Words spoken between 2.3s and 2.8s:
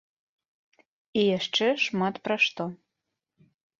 што.